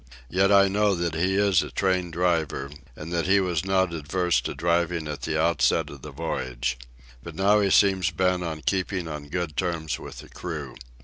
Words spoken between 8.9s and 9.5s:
on